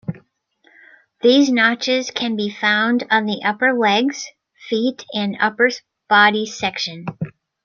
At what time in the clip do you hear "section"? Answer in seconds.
6.47-7.05